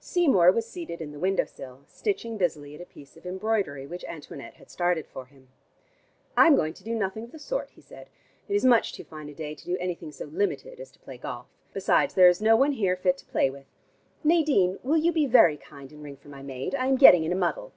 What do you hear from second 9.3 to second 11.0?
day to do anything so limited as to